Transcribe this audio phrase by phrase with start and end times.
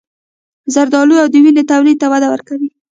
[0.73, 2.69] زردآلو د وینې تولید ته وده ورکوي.